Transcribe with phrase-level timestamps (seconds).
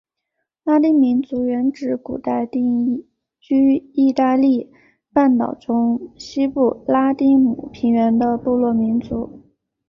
[0.63, 3.05] 拉丁民族原指古代定
[3.39, 4.71] 居义大利
[5.13, 9.43] 半岛中西部拉丁姆平原的部落民族。